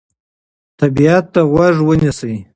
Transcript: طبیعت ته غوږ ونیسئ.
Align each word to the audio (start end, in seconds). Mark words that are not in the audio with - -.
طبیعت 0.79 1.25
ته 1.33 1.41
غوږ 1.51 1.75
ونیسئ. 1.87 2.35